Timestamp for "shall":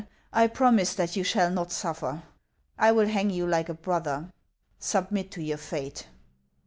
1.23-1.51